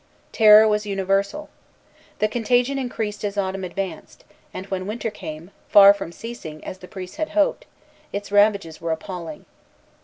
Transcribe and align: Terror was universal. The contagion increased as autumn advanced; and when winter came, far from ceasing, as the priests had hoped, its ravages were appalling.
Terror 0.31 0.67
was 0.67 0.87
universal. 0.87 1.47
The 2.17 2.27
contagion 2.27 2.79
increased 2.79 3.23
as 3.23 3.37
autumn 3.37 3.63
advanced; 3.63 4.23
and 4.51 4.65
when 4.65 4.87
winter 4.87 5.11
came, 5.11 5.51
far 5.69 5.93
from 5.93 6.11
ceasing, 6.11 6.65
as 6.65 6.79
the 6.79 6.87
priests 6.87 7.17
had 7.17 7.29
hoped, 7.37 7.67
its 8.11 8.31
ravages 8.31 8.81
were 8.81 8.91
appalling. 8.91 9.45